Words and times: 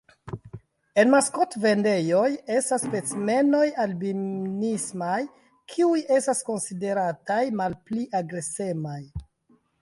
En 1.01 1.09
maskotvendejoj 1.15 2.23
estas 2.55 2.85
specimenoj 2.85 3.61
albinismaj 3.83 5.19
kiuj 5.75 6.01
estas 6.17 6.43
konsiderataj 6.49 7.39
malpli 7.61 8.09
agresemaj. 8.23 8.99